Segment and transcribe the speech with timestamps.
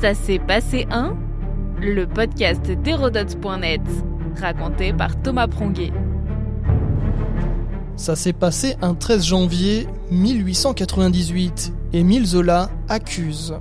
[0.00, 1.16] Ça s'est passé un
[1.80, 3.80] Le podcast d'Hérodote.net,
[4.40, 5.90] raconté par Thomas Pronguet.
[7.96, 11.72] Ça s'est passé un 13 janvier 1898.
[11.92, 13.56] Émile Zola accuse.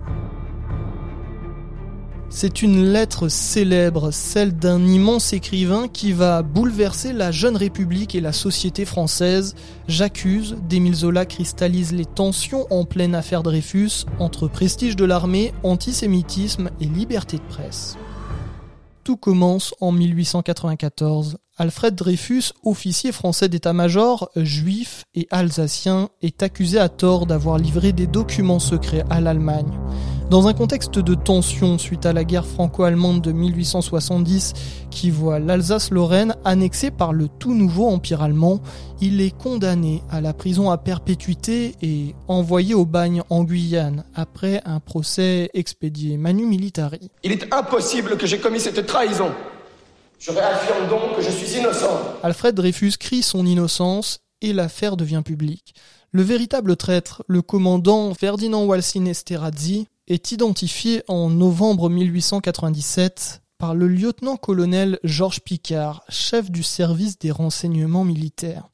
[2.29, 8.21] C'est une lettre célèbre, celle d'un immense écrivain qui va bouleverser la jeune République et
[8.21, 9.55] la société française.
[9.87, 16.69] J'accuse d'Émile Zola cristallise les tensions en pleine affaire Dreyfus entre prestige de l'armée, antisémitisme
[16.81, 17.97] et liberté de presse.
[19.05, 21.37] Tout commence en 1894.
[21.59, 28.05] Alfred Dreyfus, officier français d'état-major, juif et alsacien, est accusé à tort d'avoir livré des
[28.05, 29.71] documents secrets à l'Allemagne.
[30.29, 34.53] Dans un contexte de tension suite à la guerre franco-allemande de 1870
[34.91, 38.59] qui voit l'Alsace-Lorraine annexée par le tout nouveau empire allemand,
[39.01, 44.61] il est condamné à la prison à perpétuité et envoyé au bagne en Guyane après
[44.65, 47.09] un procès expédié manu militari.
[47.23, 49.31] Il est impossible que j'ai commis cette trahison.
[50.19, 51.99] Je réaffirme donc que je suis innocent.
[52.23, 55.75] Alfred Dreyfus crie son innocence et l'affaire devient publique.
[56.11, 63.87] Le véritable traître, le commandant Ferdinand Walsin Esterhazy, est identifié en novembre 1897 par le
[63.87, 68.69] lieutenant-colonel Georges Picard, chef du service des renseignements militaires.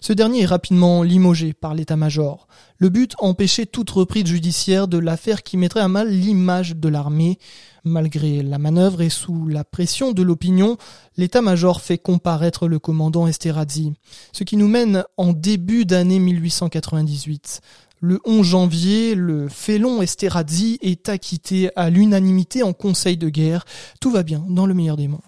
[0.00, 2.46] Ce dernier est rapidement limogé par l'état-major.
[2.76, 7.38] Le but, empêcher toute reprise judiciaire de l'affaire qui mettrait à mal l'image de l'armée.
[7.84, 10.76] Malgré la manœuvre et sous la pression de l'opinion,
[11.16, 13.94] l'état-major fait comparaître le commandant Esterhazy.
[14.32, 17.60] Ce qui nous mène en début d'année 1898.
[18.06, 23.64] Le 11 janvier, le félon Esterhazy est acquitté à l'unanimité en conseil de guerre.
[23.98, 25.22] Tout va bien, dans le meilleur des mondes.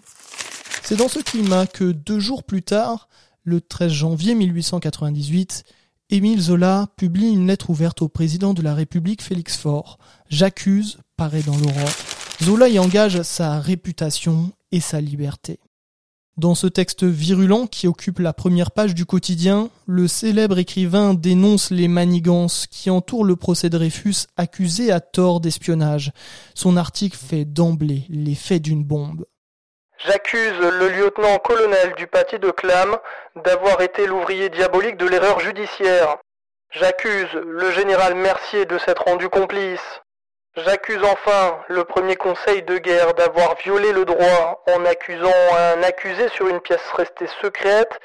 [0.82, 3.08] C'est dans ce climat que deux jours plus tard,
[3.44, 5.64] le 13 janvier 1898,
[6.10, 9.96] Émile Zola publie une lettre ouverte au président de la République Félix Faure.
[10.28, 11.94] J'accuse paraît dans l'aurore.
[12.42, 15.60] Zola y engage sa réputation et sa liberté.
[16.38, 21.70] Dans ce texte virulent qui occupe la première page du quotidien, le célèbre écrivain dénonce
[21.70, 26.12] les manigances qui entourent le procès Dreyfus accusé à tort d'espionnage.
[26.54, 29.24] Son article fait d'emblée l'effet d'une bombe.
[30.04, 32.98] J'accuse le lieutenant-colonel du paty de Clam
[33.42, 36.18] d'avoir été l'ouvrier diabolique de l'erreur judiciaire.
[36.70, 40.02] J'accuse le général Mercier de s'être rendu complice.
[40.64, 46.30] J'accuse enfin le premier conseil de guerre d'avoir violé le droit en accusant un accusé
[46.30, 48.00] sur une pièce restée secrète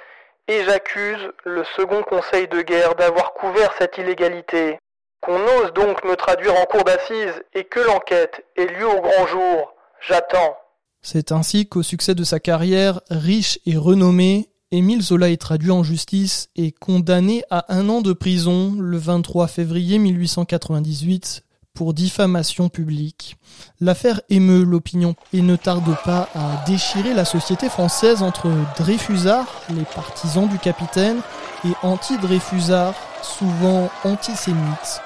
[0.49, 4.77] et j'accuse le second conseil de guerre d'avoir couvert cette illégalité.
[5.21, 9.27] Qu'on ose donc me traduire en cour d'assises et que l'enquête ait lieu au grand
[9.27, 9.73] jour.
[10.05, 10.57] J'attends.
[11.01, 15.83] C'est ainsi qu'au succès de sa carrière, riche et renommé, Émile Zola est traduit en
[15.83, 23.37] justice et condamné à un an de prison le 23 février 1898 pour diffamation publique.
[23.79, 29.85] L'affaire émeut l'opinion et ne tarde pas à déchirer la société française entre Dreyfusards, les
[29.85, 31.21] partisans du capitaine,
[31.65, 35.01] et anti-Dreyfusards, souvent antisémites.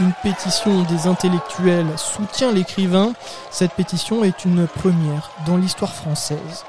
[0.00, 3.12] Une pétition des intellectuels soutient l'écrivain.
[3.50, 6.64] Cette pétition est une première dans l'histoire française.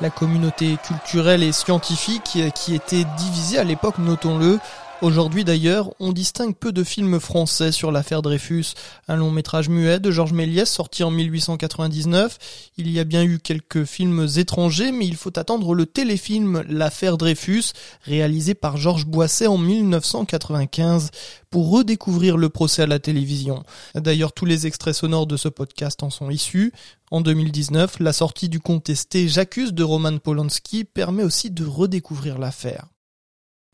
[0.00, 4.58] La communauté culturelle et scientifique qui était divisée à l'époque, notons-le,
[5.02, 8.74] Aujourd'hui d'ailleurs, on distingue peu de films français sur l'affaire Dreyfus.
[9.08, 12.36] Un long métrage muet de Georges Méliès sorti en 1899.
[12.76, 17.16] Il y a bien eu quelques films étrangers, mais il faut attendre le téléfilm L'affaire
[17.16, 17.72] Dreyfus,
[18.02, 21.12] réalisé par Georges Boisset en 1995,
[21.48, 23.64] pour redécouvrir le procès à la télévision.
[23.94, 26.74] D'ailleurs, tous les extraits sonores de ce podcast en sont issus.
[27.10, 32.84] En 2019, la sortie du contesté J'accuse de Roman Polanski permet aussi de redécouvrir l'affaire.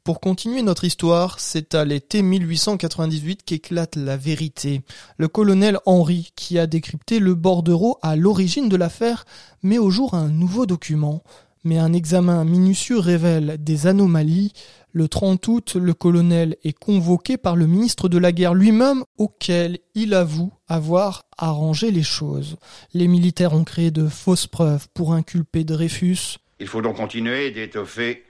[0.06, 4.82] Pour continuer notre histoire, c'est à l'été 1898 qu'éclate la vérité.
[5.16, 9.24] Le colonel Henry, qui a décrypté le bordereau à l'origine de l'affaire,
[9.64, 11.24] met au jour un nouveau document.
[11.64, 14.52] Mais un examen minutieux révèle des anomalies.
[14.92, 19.80] Le 30 août, le colonel est convoqué par le ministre de la guerre lui-même, auquel
[19.96, 22.58] il avoue avoir arrangé les choses.
[22.94, 26.38] Les militaires ont créé de fausses preuves pour inculper Dreyfus.
[26.60, 28.22] Il faut donc continuer d'étoffer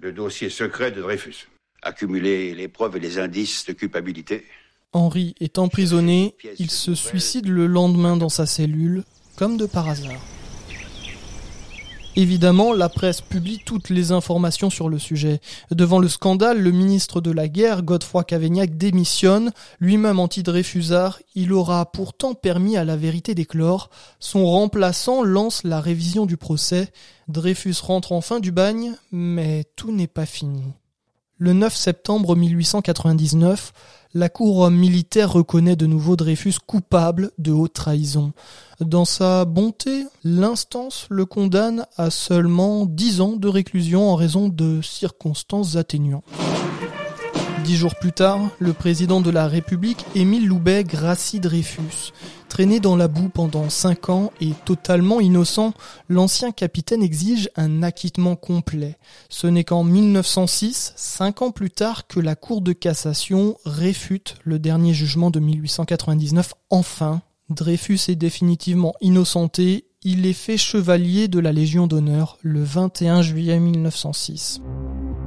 [0.00, 1.48] le dossier secret de Dreyfus.
[1.82, 4.44] Accumuler les preuves et les indices de culpabilité.
[4.92, 9.04] Henri est emprisonné, il se suicide le lendemain dans sa cellule,
[9.36, 10.20] comme de par hasard.
[12.20, 15.40] Évidemment, la presse publie toutes les informations sur le sujet.
[15.70, 19.52] Devant le scandale, le ministre de la Guerre, Godefroy Cavaignac, démissionne.
[19.78, 23.88] Lui-même anti-Dreyfusard, il aura pourtant permis à la vérité d'éclore.
[24.18, 26.92] Son remplaçant lance la révision du procès.
[27.28, 30.74] Dreyfus rentre enfin du bagne, mais tout n'est pas fini.
[31.42, 33.72] Le 9 septembre 1899,
[34.12, 38.34] la Cour militaire reconnaît de nouveau Dreyfus coupable de haute trahison.
[38.78, 44.82] Dans sa bonté, l'instance le condamne à seulement dix ans de réclusion en raison de
[44.82, 46.24] circonstances atténuantes.
[47.64, 52.12] Dix jours plus tard, le président de la République, Émile Loubet, gracie Dreyfus.
[52.48, 55.74] Traîné dans la boue pendant cinq ans et totalement innocent,
[56.08, 58.96] l'ancien capitaine exige un acquittement complet.
[59.28, 64.58] Ce n'est qu'en 1906, cinq ans plus tard, que la Cour de cassation réfute le
[64.58, 66.54] dernier jugement de 1899.
[66.70, 73.20] Enfin, Dreyfus est définitivement innocenté il est fait chevalier de la Légion d'honneur le 21
[73.20, 74.62] juillet 1906.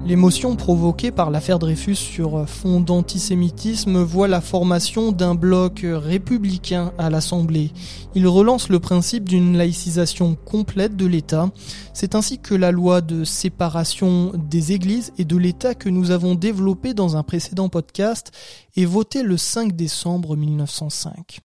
[0.05, 7.09] L'émotion provoquée par l'affaire Dreyfus sur fond d'antisémitisme voit la formation d'un bloc républicain à
[7.09, 7.71] l'Assemblée.
[8.13, 11.51] Il relance le principe d'une laïcisation complète de l'État.
[11.93, 16.35] C'est ainsi que la loi de séparation des églises et de l'État que nous avons
[16.35, 18.33] développée dans un précédent podcast
[18.75, 21.39] est votée le 5 décembre 1905.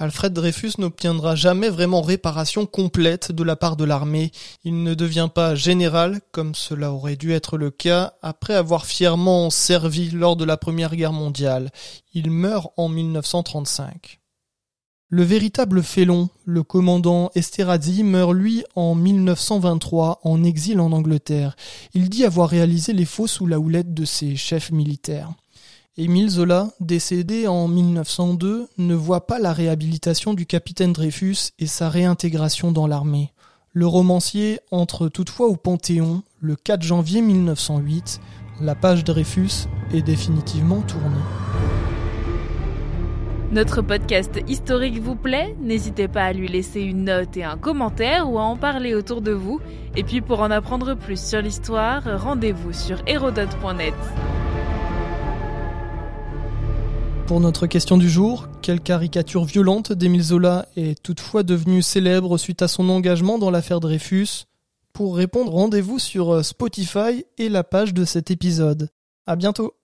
[0.00, 4.30] Alfred Dreyfus n'obtiendra jamais vraiment réparation complète de la part de l'armée.
[4.62, 9.50] Il ne devient pas général, comme cela aurait dû être le cas, après avoir fièrement
[9.50, 11.72] servi lors de la Première Guerre mondiale.
[12.14, 14.20] Il meurt en 1935.
[15.10, 21.56] Le véritable félon, le commandant Esterhazy, meurt lui en 1923 en exil en Angleterre.
[21.94, 25.32] Il dit avoir réalisé les faux sous la houlette de ses chefs militaires.
[26.00, 31.88] Émile Zola, décédé en 1902, ne voit pas la réhabilitation du capitaine Dreyfus et sa
[31.88, 33.32] réintégration dans l'armée.
[33.72, 38.20] Le romancier entre toutefois au Panthéon le 4 janvier 1908.
[38.60, 41.16] La page Dreyfus est définitivement tournée.
[43.50, 45.56] Notre podcast historique vous plaît?
[45.60, 49.20] N'hésitez pas à lui laisser une note et un commentaire ou à en parler autour
[49.20, 49.58] de vous.
[49.96, 53.94] Et puis pour en apprendre plus sur l'histoire, rendez-vous sur hérodote.net.
[57.28, 62.62] Pour notre question du jour, quelle caricature violente d'Émile Zola est toutefois devenue célèbre suite
[62.62, 64.46] à son engagement dans l'affaire Dreyfus?
[64.94, 68.88] Pour répondre, rendez-vous sur Spotify et la page de cet épisode.
[69.26, 69.74] À bientôt